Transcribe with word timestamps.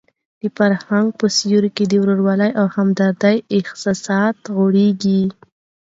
د 0.41 0.43
فرهنګ 0.57 1.07
په 1.19 1.25
سیوري 1.37 1.69
کې 1.77 1.85
د 1.87 1.93
ورورولۍ 2.01 2.51
او 2.59 2.65
همدردۍ 2.75 3.37
احساسات 3.57 4.37
غوړېږي. 4.55 5.21